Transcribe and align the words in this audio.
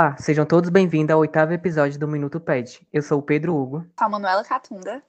Olá, 0.00 0.16
sejam 0.16 0.46
todos 0.46 0.70
bem-vindos 0.70 1.12
ao 1.12 1.20
oitavo 1.20 1.52
episódio 1.52 2.00
do 2.00 2.08
Minuto 2.08 2.40
Pet. 2.40 2.80
Eu 2.90 3.02
sou 3.02 3.18
o 3.18 3.22
Pedro 3.22 3.54
Hugo. 3.54 3.86
Sou 3.98 4.06
a 4.06 4.08
Manuela 4.08 4.42
Catunda. 4.42 5.02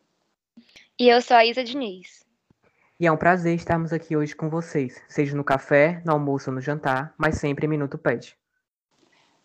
E 1.00 1.08
eu 1.08 1.22
sou 1.22 1.38
a 1.38 1.46
Isa 1.46 1.64
Diniz. 1.64 2.26
E 3.00 3.08
é 3.08 3.12
um 3.12 3.16
prazer 3.16 3.56
estarmos 3.56 3.94
aqui 3.94 4.18
hoje 4.18 4.36
com 4.36 4.50
vocês, 4.50 5.02
seja 5.08 5.34
no 5.34 5.46
café, 5.46 6.02
no 6.06 6.12
almoço 6.12 6.50
ou 6.50 6.56
no 6.56 6.60
jantar, 6.60 7.14
mas 7.18 7.38
sempre 7.38 7.66
em 7.66 7.70
Minuto 7.70 7.98
Pet. 7.98 8.38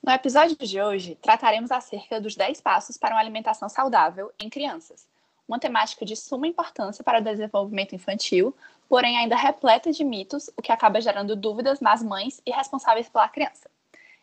No 0.05 0.11
episódio 0.11 0.57
de 0.57 0.83
hoje, 0.83 1.17
trataremos 1.23 1.71
acerca 1.71 2.21
dos 2.21 2.35
10 2.35 2.61
passos 2.61 2.97
para 2.97 3.15
uma 3.15 3.21
alimentação 3.21 3.69
saudável 3.69 4.33
em 4.41 4.51
crianças, 4.51 5.07
uma 5.47 5.61
temática 5.61 6.05
de 6.05 6.17
suma 6.17 6.49
importância 6.49 7.05
para 7.05 7.21
o 7.21 7.23
desenvolvimento 7.23 7.95
infantil, 7.95 8.53
porém 8.89 9.17
ainda 9.17 9.37
repleta 9.37 9.93
de 9.93 10.03
mitos, 10.03 10.51
o 10.57 10.61
que 10.61 10.73
acaba 10.73 11.01
gerando 11.01 11.37
dúvidas 11.37 11.79
nas 11.79 12.03
mães 12.03 12.43
e 12.45 12.51
responsáveis 12.51 13.09
pela 13.09 13.29
criança. 13.29 13.71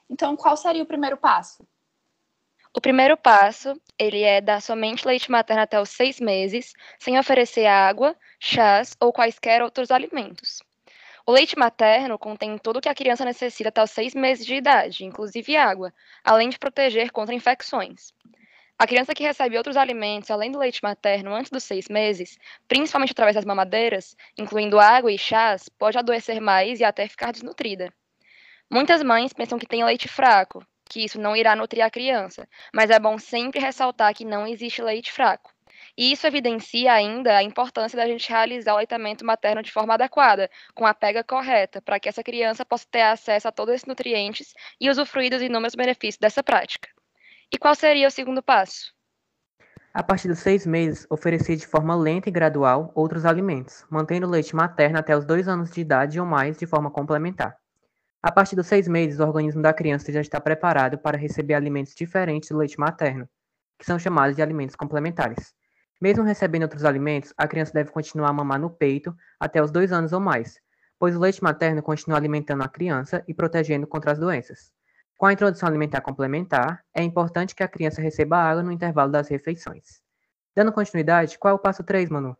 Então, 0.09 0.35
qual 0.35 0.55
seria 0.55 0.83
o 0.83 0.87
primeiro 0.87 1.17
passo? 1.17 1.65
O 2.75 2.81
primeiro 2.81 3.15
passo, 3.15 3.79
ele 3.99 4.23
é 4.23 4.41
dar 4.41 4.59
somente 4.59 5.05
leite 5.07 5.29
materno 5.29 5.61
até 5.61 5.79
os 5.79 5.89
seis 5.89 6.19
meses, 6.19 6.73
sem 6.97 7.19
oferecer 7.19 7.67
água, 7.67 8.15
chás 8.39 8.95
ou 8.99 9.13
quaisquer 9.13 9.61
outros 9.61 9.91
alimentos. 9.91 10.59
O 11.25 11.31
leite 11.31 11.57
materno 11.57 12.17
contém 12.17 12.57
tudo 12.57 12.79
o 12.79 12.81
que 12.81 12.89
a 12.89 12.95
criança 12.95 13.23
necessita 13.23 13.69
até 13.69 13.83
os 13.83 13.91
seis 13.91 14.15
meses 14.15 14.45
de 14.45 14.55
idade, 14.55 15.05
inclusive 15.05 15.55
água, 15.55 15.93
além 16.23 16.49
de 16.49 16.57
proteger 16.57 17.11
contra 17.11 17.35
infecções. 17.35 18.11
A 18.77 18.87
criança 18.87 19.13
que 19.13 19.23
recebe 19.23 19.55
outros 19.55 19.77
alimentos 19.77 20.31
além 20.31 20.51
do 20.51 20.57
leite 20.57 20.81
materno 20.83 21.33
antes 21.33 21.51
dos 21.51 21.63
seis 21.63 21.87
meses, 21.87 22.37
principalmente 22.67 23.11
através 23.11 23.35
das 23.35 23.45
mamadeiras, 23.45 24.17
incluindo 24.35 24.79
água 24.79 25.11
e 25.11 25.17
chás, 25.17 25.69
pode 25.69 25.97
adoecer 25.97 26.41
mais 26.41 26.79
e 26.79 26.83
até 26.83 27.07
ficar 27.07 27.31
desnutrida. 27.31 27.93
Muitas 28.71 29.03
mães 29.03 29.33
pensam 29.33 29.59
que 29.59 29.67
tem 29.67 29.83
leite 29.83 30.07
fraco, 30.07 30.65
que 30.89 31.03
isso 31.03 31.19
não 31.19 31.35
irá 31.35 31.55
nutrir 31.55 31.83
a 31.83 31.89
criança, 31.89 32.47
mas 32.73 32.89
é 32.89 32.99
bom 32.99 33.17
sempre 33.17 33.59
ressaltar 33.59 34.13
que 34.13 34.25
não 34.25 34.47
existe 34.47 34.81
leite 34.81 35.11
fraco. 35.11 35.51
E 35.97 36.11
isso 36.11 36.25
evidencia 36.25 36.91
ainda 36.91 37.37
a 37.37 37.43
importância 37.43 37.97
da 37.97 38.07
gente 38.07 38.29
realizar 38.29 38.73
o 38.73 38.77
leitamento 38.77 39.25
materno 39.25 39.61
de 39.61 39.71
forma 39.71 39.93
adequada, 39.93 40.49
com 40.73 40.85
a 40.85 40.93
pega 40.93 41.23
correta, 41.23 41.81
para 41.81 41.99
que 41.99 42.09
essa 42.09 42.23
criança 42.23 42.65
possa 42.65 42.85
ter 42.89 43.01
acesso 43.01 43.47
a 43.47 43.51
todos 43.51 43.75
esses 43.75 43.87
nutrientes 43.87 44.53
e 44.79 44.89
usufruir 44.89 45.29
dos 45.29 45.41
inúmeros 45.41 45.75
benefícios 45.75 46.17
dessa 46.19 46.43
prática. 46.43 46.89
E 47.51 47.57
qual 47.57 47.75
seria 47.75 48.07
o 48.07 48.11
segundo 48.11 48.41
passo? 48.41 48.91
A 49.93 50.01
partir 50.01 50.27
dos 50.27 50.39
seis 50.39 50.65
meses, 50.65 51.05
oferecer 51.07 51.55
de 51.55 51.67
forma 51.67 51.95
lenta 51.95 52.27
e 52.27 52.31
gradual 52.31 52.91
outros 52.95 53.25
alimentos, 53.25 53.85
mantendo 53.91 54.25
o 54.25 54.29
leite 54.29 54.55
materno 54.55 54.97
até 54.97 55.15
os 55.15 55.23
dois 55.23 55.47
anos 55.47 55.69
de 55.69 55.81
idade 55.81 56.19
ou 56.19 56.25
mais 56.25 56.57
de 56.57 56.65
forma 56.65 56.89
complementar. 56.89 57.55
A 58.23 58.31
partir 58.31 58.55
dos 58.55 58.67
seis 58.67 58.87
meses, 58.87 59.19
o 59.19 59.23
organismo 59.23 59.61
da 59.61 59.73
criança 59.73 60.09
já 60.09 60.21
está 60.21 60.39
preparado 60.39 60.97
para 60.97 61.17
receber 61.17 61.55
alimentos 61.55 61.93
diferentes 61.93 62.47
do 62.47 62.57
leite 62.57 62.79
materno, 62.79 63.27
que 63.77 63.85
são 63.85 63.99
chamados 63.99 64.33
de 64.33 64.41
alimentos 64.41 64.77
complementares. 64.77 65.53
Mesmo 66.01 66.23
recebendo 66.23 66.61
outros 66.63 66.85
alimentos, 66.85 67.33
a 67.37 67.45
criança 67.45 67.73
deve 67.73 67.91
continuar 67.91 68.29
a 68.29 68.33
mamar 68.33 68.61
no 68.61 68.69
peito 68.69 69.13
até 69.37 69.61
os 69.61 69.71
dois 69.71 69.91
anos 69.91 70.13
ou 70.13 70.21
mais, 70.21 70.57
pois 70.97 71.17
o 71.17 71.19
leite 71.19 71.43
materno 71.43 71.83
continua 71.83 72.17
alimentando 72.17 72.63
a 72.63 72.69
criança 72.69 73.21
e 73.27 73.33
protegendo 73.33 73.85
contra 73.85 74.13
as 74.13 74.19
doenças. 74.19 74.71
Com 75.17 75.25
a 75.25 75.33
introdução 75.33 75.67
alimentar 75.67 75.99
complementar, 75.99 76.81
é 76.93 77.03
importante 77.03 77.53
que 77.53 77.61
a 77.61 77.67
criança 77.67 78.01
receba 78.01 78.37
água 78.37 78.63
no 78.63 78.71
intervalo 78.71 79.11
das 79.11 79.27
refeições. 79.27 80.01
Dando 80.55 80.71
continuidade, 80.71 81.37
qual 81.37 81.51
é 81.51 81.55
o 81.55 81.59
passo 81.59 81.83
3, 81.83 82.09
Manu? 82.09 82.37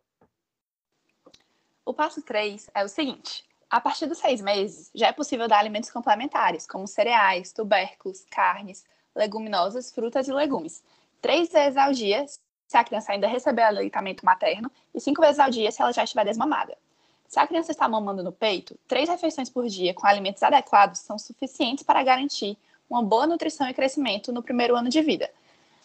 O 1.84 1.92
passo 1.92 2.22
3 2.22 2.70
é 2.74 2.82
o 2.82 2.88
seguinte: 2.88 3.44
a 3.74 3.80
partir 3.80 4.06
dos 4.06 4.18
seis 4.18 4.40
meses, 4.40 4.88
já 4.94 5.08
é 5.08 5.12
possível 5.12 5.48
dar 5.48 5.58
alimentos 5.58 5.90
complementares, 5.90 6.64
como 6.64 6.86
cereais, 6.86 7.52
tubérculos, 7.52 8.24
carnes, 8.30 8.84
leguminosas, 9.16 9.90
frutas 9.90 10.28
e 10.28 10.32
legumes, 10.32 10.80
três 11.20 11.50
vezes 11.50 11.76
ao 11.76 11.92
dia 11.92 12.24
se 12.68 12.76
a 12.76 12.84
criança 12.84 13.10
ainda 13.10 13.26
receber 13.26 13.62
aleitamento 13.62 14.24
materno 14.24 14.70
e 14.94 15.00
cinco 15.00 15.20
vezes 15.20 15.40
ao 15.40 15.50
dia 15.50 15.72
se 15.72 15.82
ela 15.82 15.92
já 15.92 16.04
estiver 16.04 16.24
desmamada. 16.24 16.78
Se 17.26 17.40
a 17.40 17.48
criança 17.48 17.72
está 17.72 17.88
mamando 17.88 18.22
no 18.22 18.30
peito, 18.30 18.78
três 18.86 19.08
refeições 19.08 19.50
por 19.50 19.66
dia 19.66 19.92
com 19.92 20.06
alimentos 20.06 20.44
adequados 20.44 21.00
são 21.00 21.18
suficientes 21.18 21.82
para 21.82 22.04
garantir 22.04 22.56
uma 22.88 23.02
boa 23.02 23.26
nutrição 23.26 23.68
e 23.68 23.74
crescimento 23.74 24.32
no 24.32 24.40
primeiro 24.40 24.76
ano 24.76 24.88
de 24.88 25.02
vida. 25.02 25.28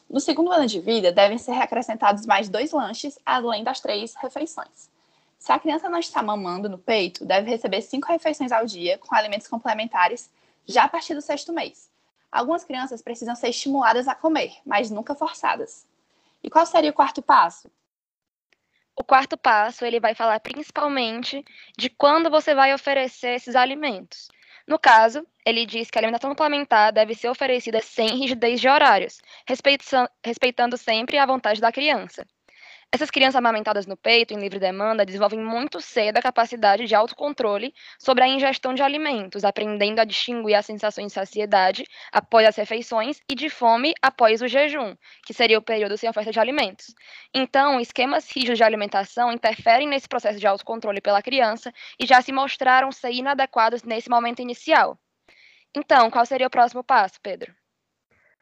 No 0.07 0.19
segundo 0.19 0.51
ano 0.51 0.67
de 0.67 0.79
vida, 0.79 1.11
devem 1.11 1.39
ser 1.39 1.53
acrescentados 1.53 2.27
mais 2.27 2.49
dois 2.49 2.71
lanches, 2.71 3.17
além 3.25 3.63
das 3.63 3.79
três 3.79 4.13
refeições. 4.13 4.91
Se 5.39 5.53
a 5.53 5.59
criança 5.59 5.89
não 5.89 5.97
está 5.97 6.21
mamando 6.21 6.67
no 6.67 6.77
peito, 6.77 7.25
deve 7.25 7.49
receber 7.49 7.81
cinco 7.81 8.11
refeições 8.11 8.51
ao 8.51 8.65
dia 8.65 8.97
com 8.97 9.15
alimentos 9.15 9.47
complementares 9.47 10.29
já 10.67 10.83
a 10.83 10.89
partir 10.89 11.15
do 11.15 11.21
sexto 11.21 11.53
mês. 11.53 11.89
Algumas 12.29 12.63
crianças 12.65 13.01
precisam 13.01 13.35
ser 13.35 13.49
estimuladas 13.49 14.07
a 14.07 14.13
comer, 14.13 14.57
mas 14.65 14.91
nunca 14.91 15.15
forçadas. 15.15 15.87
E 16.43 16.49
qual 16.49 16.65
seria 16.65 16.91
o 16.91 16.93
quarto 16.93 17.21
passo? 17.21 17.71
O 18.95 19.03
quarto 19.03 19.37
passo, 19.37 19.85
ele 19.85 19.99
vai 19.99 20.13
falar 20.13 20.39
principalmente 20.41 21.43
de 21.77 21.89
quando 21.89 22.29
você 22.29 22.53
vai 22.53 22.73
oferecer 22.73 23.35
esses 23.35 23.55
alimentos. 23.55 24.27
No 24.67 24.77
caso, 24.77 25.25
ele 25.45 25.65
diz 25.65 25.89
que 25.89 25.97
a 25.97 26.01
alimentação 26.01 26.29
complementar 26.29 26.91
deve 26.91 27.15
ser 27.15 27.29
oferecida 27.29 27.81
sem 27.81 28.19
rigidez 28.19 28.59
de 28.59 28.67
horários, 28.67 29.21
respeitando 29.47 30.77
sempre 30.77 31.17
a 31.17 31.25
vontade 31.25 31.61
da 31.61 31.71
criança. 31.71 32.27
Essas 32.91 33.11
crianças 33.11 33.35
amamentadas 33.35 33.85
no 33.85 33.95
peito, 33.95 34.33
em 34.33 34.39
livre 34.39 34.57
demanda, 34.57 35.05
desenvolvem 35.05 35.39
muito 35.39 35.79
cedo 35.79 36.17
a 36.17 36.21
capacidade 36.23 36.85
de 36.87 36.95
autocontrole 36.95 37.71
sobre 37.99 38.23
a 38.23 38.27
ingestão 38.27 38.73
de 38.73 38.81
alimentos, 38.81 39.45
aprendendo 39.45 39.99
a 39.99 40.03
distinguir 40.03 40.55
as 40.55 40.65
sensações 40.65 41.07
de 41.07 41.13
saciedade 41.13 41.85
após 42.11 42.47
as 42.47 42.55
refeições 42.55 43.21
e 43.29 43.35
de 43.35 43.47
fome 43.47 43.93
após 44.01 44.41
o 44.41 44.47
jejum, 44.47 44.95
que 45.23 45.35
seria 45.35 45.59
o 45.59 45.61
período 45.61 45.97
sem 45.99 46.09
oferta 46.09 46.31
de 46.31 46.39
alimentos. 46.39 46.87
Então, 47.31 47.79
esquemas 47.79 48.27
rígidos 48.31 48.57
de 48.57 48.63
alimentação 48.63 49.31
interferem 49.31 49.87
nesse 49.87 50.07
processo 50.09 50.39
de 50.39 50.47
autocontrole 50.47 50.99
pela 50.99 51.21
criança 51.21 51.71
e 51.99 52.07
já 52.07 52.21
se 52.23 52.31
mostraram 52.31 52.91
ser 52.91 53.11
inadequados 53.11 53.83
nesse 53.83 54.09
momento 54.09 54.41
inicial. 54.41 54.99
Então, 55.75 56.09
qual 56.09 56.25
seria 56.25 56.47
o 56.47 56.51
próximo 56.51 56.83
passo, 56.83 57.21
Pedro? 57.21 57.58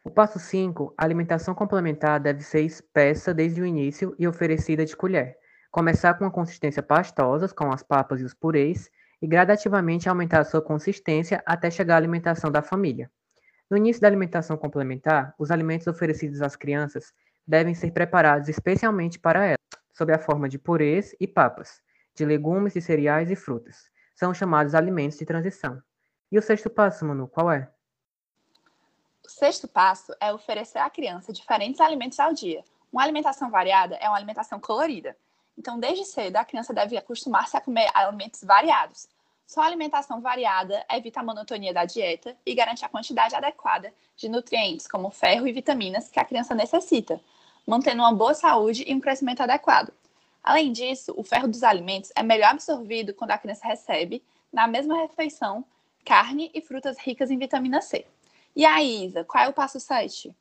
O 0.08 0.10
passo 0.10 0.38
5, 0.38 0.94
a 0.96 1.04
alimentação 1.04 1.54
complementar 1.54 2.18
deve 2.18 2.42
ser 2.42 2.62
espessa 2.62 3.34
desde 3.34 3.60
o 3.60 3.66
início 3.66 4.16
e 4.18 4.26
oferecida 4.26 4.82
de 4.82 4.96
colher. 4.96 5.36
Começar 5.70 6.14
com 6.14 6.24
uma 6.24 6.30
consistência 6.30 6.82
pastosa, 6.82 7.46
com 7.50 7.70
as 7.70 7.82
papas 7.82 8.18
e 8.18 8.24
os 8.24 8.32
purês, 8.32 8.90
e 9.20 9.26
gradativamente 9.26 10.08
aumentar 10.08 10.40
a 10.40 10.44
sua 10.44 10.62
consistência 10.62 11.42
até 11.44 11.70
chegar 11.70 11.96
à 11.96 11.98
alimentação 11.98 12.50
da 12.50 12.62
família. 12.62 13.10
No 13.68 13.76
início 13.76 14.00
da 14.00 14.08
alimentação 14.08 14.56
complementar, 14.56 15.34
os 15.38 15.50
alimentos 15.50 15.86
oferecidos 15.86 16.40
às 16.40 16.56
crianças 16.56 17.12
devem 17.46 17.74
ser 17.74 17.90
preparados 17.90 18.48
especialmente 18.48 19.18
para 19.18 19.44
elas, 19.44 19.58
sob 19.92 20.10
a 20.10 20.18
forma 20.18 20.48
de 20.48 20.58
purês 20.58 21.14
e 21.20 21.26
papas, 21.26 21.82
de 22.16 22.24
legumes 22.24 22.74
e 22.76 22.80
cereais 22.80 23.30
e 23.30 23.36
frutas. 23.36 23.90
São 24.14 24.32
chamados 24.32 24.74
alimentos 24.74 25.18
de 25.18 25.26
transição. 25.26 25.82
E 26.32 26.38
o 26.38 26.42
sexto 26.42 26.70
passo, 26.70 27.04
Manu, 27.04 27.28
qual 27.28 27.52
é? 27.52 27.70
Sexto 29.38 29.68
passo 29.68 30.12
é 30.20 30.32
oferecer 30.32 30.80
à 30.80 30.90
criança 30.90 31.32
diferentes 31.32 31.80
alimentos 31.80 32.18
ao 32.18 32.32
dia. 32.32 32.64
Uma 32.92 33.04
alimentação 33.04 33.48
variada 33.48 33.94
é 34.00 34.08
uma 34.08 34.16
alimentação 34.16 34.58
colorida. 34.58 35.16
Então, 35.56 35.78
desde 35.78 36.04
cedo, 36.06 36.34
a 36.34 36.44
criança 36.44 36.74
deve 36.74 36.96
acostumar-se 36.96 37.56
a 37.56 37.60
comer 37.60 37.88
alimentos 37.94 38.42
variados. 38.42 39.08
Só 39.46 39.60
alimentação 39.60 40.20
variada 40.20 40.84
evita 40.90 41.20
a 41.20 41.22
monotonia 41.22 41.72
da 41.72 41.84
dieta 41.84 42.36
e 42.44 42.52
garante 42.52 42.84
a 42.84 42.88
quantidade 42.88 43.36
adequada 43.36 43.94
de 44.16 44.28
nutrientes, 44.28 44.88
como 44.88 45.08
ferro 45.08 45.46
e 45.46 45.52
vitaminas, 45.52 46.08
que 46.08 46.18
a 46.18 46.24
criança 46.24 46.52
necessita, 46.52 47.20
mantendo 47.64 48.02
uma 48.02 48.12
boa 48.12 48.34
saúde 48.34 48.82
e 48.88 48.92
um 48.92 48.98
crescimento 48.98 49.40
adequado. 49.40 49.92
Além 50.42 50.72
disso, 50.72 51.14
o 51.16 51.22
ferro 51.22 51.46
dos 51.46 51.62
alimentos 51.62 52.10
é 52.16 52.24
melhor 52.24 52.50
absorvido 52.50 53.14
quando 53.14 53.30
a 53.30 53.38
criança 53.38 53.68
recebe, 53.68 54.20
na 54.52 54.66
mesma 54.66 54.96
refeição, 54.96 55.64
carne 56.04 56.50
e 56.52 56.60
frutas 56.60 56.98
ricas 56.98 57.30
em 57.30 57.38
vitamina 57.38 57.80
C. 57.80 58.04
E 58.58 58.66
aí, 58.66 59.04
Isa, 59.04 59.24
qual 59.24 59.44
é 59.44 59.48
o 59.48 59.52
passo 59.52 59.78
7? 59.78 60.34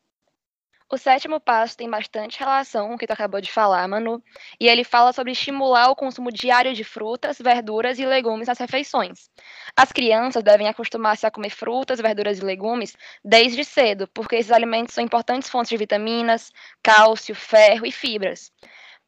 O 0.92 0.98
sétimo 0.98 1.40
passo 1.40 1.78
tem 1.78 1.88
bastante 1.88 2.40
relação 2.40 2.88
com 2.88 2.96
o 2.96 2.98
que 2.98 3.06
tu 3.06 3.12
acabou 3.12 3.40
de 3.40 3.52
falar, 3.52 3.88
Manu, 3.88 4.24
e 4.60 4.68
ele 4.68 4.84
fala 4.84 5.14
sobre 5.14 5.34
estimular 5.34 5.92
o 5.92 5.96
consumo 5.96 6.32
diário 6.32 6.74
de 6.74 6.84
frutas, 6.84 7.38
verduras 7.38 8.00
e 8.00 8.08
legumes 8.08 8.48
nas 8.48 8.58
refeições. 8.58 9.30
As 9.76 9.92
crianças 9.92 10.44
devem 10.44 10.68
acostumar-se 10.68 11.28
a 11.28 11.32
comer 11.32 11.52
frutas, 11.52 12.02
verduras 12.02 12.40
e 12.40 12.44
legumes 12.44 12.98
desde 13.24 13.64
cedo, 13.64 14.08
porque 14.08 14.38
esses 14.38 14.52
alimentos 14.52 14.96
são 14.96 15.04
importantes 15.04 15.48
fontes 15.48 15.70
de 15.70 15.78
vitaminas, 15.78 16.52
cálcio, 16.82 17.36
ferro 17.36 17.86
e 17.86 17.92
fibras. 17.92 18.52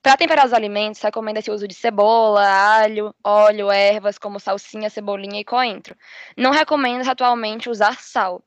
Para 0.03 0.17
temperar 0.17 0.45
os 0.45 0.53
alimentos, 0.53 1.01
recomenda-se 1.01 1.50
o 1.50 1.53
uso 1.56 1.67
de 1.67 1.73
cebola, 1.73 2.47
alho, 2.47 3.11
óleo, 3.23 3.71
ervas 3.71 4.19
como 4.19 4.39
salsinha, 4.39 4.88
cebolinha 4.88 5.41
e 5.41 5.44
coentro. 5.44 5.95
Não 6.38 6.51
recomenda 6.51 7.09
atualmente 7.09 7.71
usar 7.71 8.00
sal. 8.00 8.44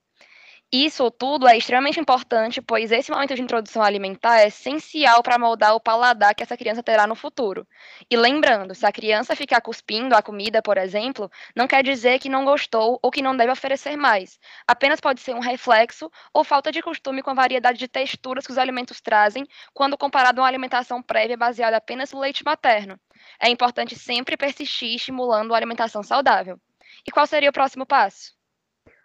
Isso 0.75 1.11
tudo 1.11 1.47
é 1.47 1.55
extremamente 1.55 2.01
importante, 2.01 2.63
pois 2.63 2.91
esse 2.91 3.11
momento 3.11 3.35
de 3.35 3.43
introdução 3.43 3.83
alimentar 3.83 4.41
é 4.41 4.47
essencial 4.47 5.23
para 5.23 5.39
moldar 5.39 5.75
o 5.75 5.81
paladar 5.81 6.35
que 6.35 6.43
essa 6.43 6.57
criança 6.57 6.83
terá 6.83 7.07
no 7.07 7.15
futuro. 7.15 7.69
E 8.11 8.17
lembrando, 8.17 8.75
se 8.75 8.87
a 8.87 8.91
criança 8.91 9.37
ficar 9.37 9.61
cuspindo 9.61 10.17
a 10.17 10.23
comida, 10.23 10.63
por 10.63 10.79
exemplo, 10.79 11.31
não 11.55 11.67
quer 11.69 11.85
dizer 11.85 12.19
que 12.19 12.29
não 12.31 12.47
gostou 12.47 12.99
ou 13.03 13.11
que 13.11 13.21
não 13.21 13.37
deve 13.37 13.53
oferecer 13.53 13.97
mais. 13.99 14.41
Apenas 14.67 14.99
pode 14.99 15.21
ser 15.21 15.35
um 15.35 15.41
reflexo 15.41 16.11
ou 16.33 16.43
falta 16.43 16.73
de 16.73 16.81
costume 16.81 17.23
com 17.23 17.31
a 17.31 17.35
variedade 17.35 17.79
de 17.79 17.87
texturas 17.87 18.47
que 18.47 18.53
os 18.53 18.59
alimentos 18.59 18.99
trazem 18.99 19.47
quando 19.75 19.99
comparado 19.99 20.41
a 20.41 20.45
uma 20.45 20.49
alimentação 20.49 21.03
prévia 21.03 21.37
baseada 21.37 21.77
apenas 21.77 22.11
no 22.13 22.21
leite 22.21 22.43
materno. 22.43 22.99
É 23.39 23.51
importante 23.51 23.95
sempre 23.95 24.39
persistir 24.39 24.95
estimulando 24.95 25.53
a 25.53 25.57
alimentação 25.59 26.03
saudável. 26.03 26.59
E 27.07 27.11
qual 27.11 27.27
seria 27.27 27.51
o 27.51 27.53
próximo 27.53 27.85
passo? 27.85 28.42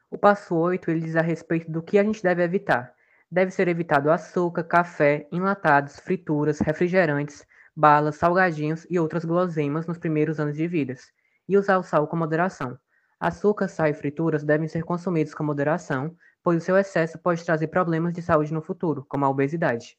O 0.09 0.17
passo 0.17 0.55
8 0.55 0.89
ele 0.89 1.01
diz 1.01 1.17
a 1.17 1.21
respeito 1.21 1.69
do 1.69 1.83
que 1.83 1.99
a 1.99 2.03
gente 2.03 2.23
deve 2.23 2.41
evitar. 2.41 2.93
Deve 3.29 3.51
ser 3.51 3.67
evitado 3.67 4.09
açúcar, 4.09 4.63
café, 4.63 5.27
enlatados, 5.33 5.99
frituras, 5.99 6.59
refrigerantes, 6.59 7.45
balas, 7.75 8.15
salgadinhos 8.15 8.87
e 8.89 8.97
outras 8.97 9.25
guloseimas 9.25 9.85
nos 9.85 9.97
primeiros 9.97 10.39
anos 10.39 10.55
de 10.55 10.65
vida, 10.65 10.95
e 11.47 11.57
usar 11.57 11.77
o 11.77 11.83
sal 11.83 12.07
com 12.07 12.15
moderação. 12.15 12.79
Açúcar, 13.19 13.67
sal 13.67 13.87
e 13.87 13.93
frituras 13.93 14.45
devem 14.45 14.67
ser 14.67 14.83
consumidos 14.83 15.33
com 15.33 15.43
moderação, 15.43 16.15
pois 16.41 16.61
o 16.63 16.65
seu 16.65 16.77
excesso 16.77 17.19
pode 17.19 17.43
trazer 17.43 17.67
problemas 17.67 18.13
de 18.13 18.21
saúde 18.21 18.53
no 18.53 18.61
futuro, 18.61 19.05
como 19.09 19.25
a 19.25 19.29
obesidade. 19.29 19.97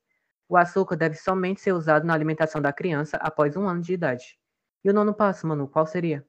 O 0.49 0.57
açúcar 0.57 0.97
deve 0.97 1.17
somente 1.17 1.61
ser 1.61 1.73
usado 1.73 2.07
na 2.07 2.15
alimentação 2.15 2.63
da 2.63 2.73
criança 2.73 3.19
após 3.19 3.55
um 3.57 3.69
ano 3.69 3.83
de 3.83 3.93
idade. 3.93 4.39
E 4.83 4.89
o 4.89 4.95
nono 4.95 5.13
passo, 5.13 5.47
Manu, 5.47 5.69
qual 5.69 5.87
seria? 5.87 6.25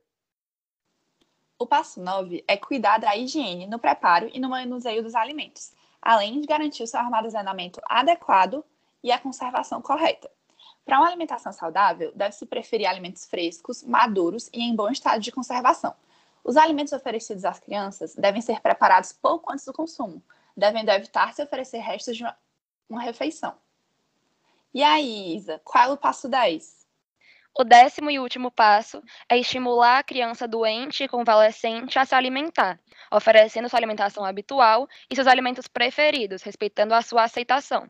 O 1.61 1.67
passo 1.67 1.99
9 1.99 2.41
é 2.47 2.55
cuidar 2.55 2.99
da 2.99 3.17
higiene 3.17 3.67
no 3.67 3.77
preparo 3.77 4.29
e 4.33 4.39
no 4.39 4.47
manuseio 4.47 5.03
dos 5.03 5.13
alimentos, 5.13 5.73
além 6.01 6.39
de 6.39 6.47
garantir 6.47 6.83
o 6.83 6.87
seu 6.87 6.97
armazenamento 7.01 7.81
adequado 7.83 8.63
e 9.03 9.11
a 9.11 9.19
conservação 9.19 9.81
correta. 9.81 10.31
Para 10.85 10.99
uma 10.99 11.07
alimentação 11.07 11.51
saudável, 11.51 12.13
deve-se 12.15 12.45
preferir 12.45 12.87
alimentos 12.87 13.25
frescos, 13.25 13.83
maduros 13.83 14.49
e 14.53 14.61
em 14.61 14.73
bom 14.73 14.89
estado 14.89 15.19
de 15.19 15.33
conservação. 15.33 15.93
Os 16.45 16.55
alimentos 16.55 16.93
oferecidos 16.93 17.43
às 17.43 17.59
crianças 17.59 18.15
devem 18.15 18.41
ser 18.41 18.61
preparados 18.61 19.11
pouco 19.11 19.51
antes 19.51 19.65
do 19.65 19.73
consumo, 19.73 20.23
devendo 20.55 20.87
evitar-se 20.87 21.43
oferecer 21.43 21.79
restos 21.79 22.15
de 22.15 22.25
uma 22.89 23.01
refeição. 23.01 23.53
E 24.73 24.81
aí, 24.81 25.35
Isa, 25.35 25.59
qual 25.65 25.89
é 25.89 25.91
o 25.91 25.97
passo 25.97 26.29
10? 26.29 26.78
O 27.55 27.63
décimo 27.63 28.09
e 28.09 28.19
último 28.19 28.49
passo 28.49 29.03
é 29.29 29.37
estimular 29.37 29.99
a 29.99 30.03
criança 30.03 30.47
doente 30.47 31.03
e 31.03 31.07
convalescente 31.07 31.99
a 31.99 32.05
se 32.05 32.15
alimentar, 32.15 32.79
oferecendo 33.11 33.69
sua 33.69 33.77
alimentação 33.79 34.25
habitual 34.25 34.87
e 35.09 35.15
seus 35.15 35.27
alimentos 35.27 35.67
preferidos, 35.67 36.41
respeitando 36.41 36.93
a 36.93 37.01
sua 37.03 37.23
aceitação. 37.23 37.89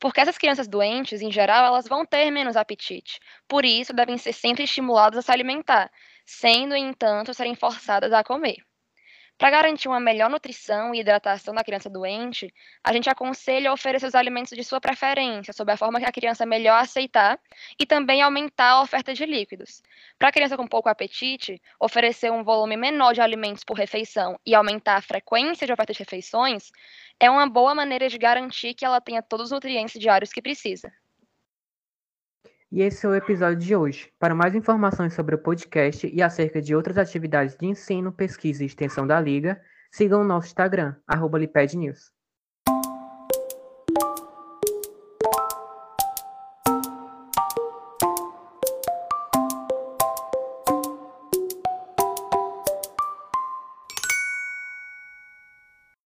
Porque 0.00 0.20
essas 0.20 0.38
crianças 0.38 0.68
doentes, 0.68 1.22
em 1.22 1.32
geral, 1.32 1.64
elas 1.66 1.88
vão 1.88 2.04
ter 2.04 2.30
menos 2.30 2.56
apetite. 2.56 3.20
Por 3.48 3.64
isso, 3.64 3.92
devem 3.92 4.18
ser 4.18 4.32
sempre 4.32 4.64
estimuladas 4.64 5.18
a 5.18 5.22
se 5.22 5.32
alimentar, 5.32 5.90
sendo, 6.26 6.76
entanto, 6.76 7.34
serem 7.34 7.54
forçadas 7.54 8.12
a 8.12 8.22
comer. 8.24 8.67
Para 9.38 9.50
garantir 9.50 9.86
uma 9.86 10.00
melhor 10.00 10.28
nutrição 10.28 10.92
e 10.92 10.98
hidratação 10.98 11.54
da 11.54 11.62
criança 11.62 11.88
doente, 11.88 12.52
a 12.82 12.92
gente 12.92 13.08
aconselha 13.08 13.72
oferecer 13.72 14.06
os 14.06 14.14
alimentos 14.16 14.50
de 14.50 14.64
sua 14.64 14.80
preferência, 14.80 15.52
sob 15.52 15.70
a 15.70 15.76
forma 15.76 16.00
que 16.00 16.06
a 16.06 16.10
criança 16.10 16.44
melhor 16.44 16.82
aceitar, 16.82 17.38
e 17.78 17.86
também 17.86 18.20
aumentar 18.20 18.70
a 18.70 18.82
oferta 18.82 19.14
de 19.14 19.24
líquidos. 19.24 19.80
Para 20.18 20.30
a 20.30 20.32
criança 20.32 20.56
com 20.56 20.66
pouco 20.66 20.88
apetite, 20.88 21.62
oferecer 21.78 22.32
um 22.32 22.42
volume 22.42 22.76
menor 22.76 23.14
de 23.14 23.20
alimentos 23.20 23.62
por 23.62 23.76
refeição 23.78 24.40
e 24.44 24.56
aumentar 24.56 24.96
a 24.96 25.02
frequência 25.02 25.64
de 25.66 25.72
oferta 25.72 25.92
de 25.92 26.00
refeições 26.00 26.72
é 27.20 27.30
uma 27.30 27.48
boa 27.48 27.76
maneira 27.76 28.08
de 28.08 28.18
garantir 28.18 28.74
que 28.74 28.84
ela 28.84 29.00
tenha 29.00 29.22
todos 29.22 29.46
os 29.46 29.52
nutrientes 29.52 30.00
diários 30.00 30.32
que 30.32 30.42
precisa. 30.42 30.92
E 32.70 32.82
esse 32.82 33.06
é 33.06 33.08
o 33.08 33.14
episódio 33.14 33.58
de 33.58 33.74
hoje. 33.74 34.12
Para 34.18 34.34
mais 34.34 34.54
informações 34.54 35.14
sobre 35.14 35.34
o 35.34 35.38
podcast 35.38 36.06
e 36.06 36.22
acerca 36.22 36.60
de 36.60 36.74
outras 36.74 36.98
atividades 36.98 37.56
de 37.56 37.66
ensino, 37.66 38.12
pesquisa 38.12 38.62
e 38.62 38.66
extensão 38.66 39.06
da 39.06 39.18
Liga, 39.20 39.60
sigam 39.90 40.20
o 40.20 40.24
nosso 40.24 40.48
Instagram, 40.48 40.94
arroba 41.06 41.38
News. 41.38 42.17